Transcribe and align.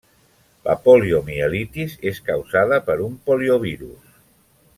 La 0.67 0.73
poliomielitis 0.87 1.93
és 2.13 2.23
causada 2.31 2.81
per 2.89 2.97
un 3.09 3.15
poliovirus. 3.29 4.19